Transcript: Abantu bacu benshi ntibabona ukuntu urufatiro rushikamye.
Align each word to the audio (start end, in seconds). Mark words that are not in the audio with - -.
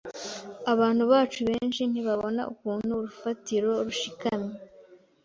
Abantu 0.73 1.03
bacu 1.11 1.39
benshi 1.49 1.81
ntibabona 1.91 2.41
ukuntu 2.53 2.89
urufatiro 2.99 3.69
rushikamye. 3.85 4.55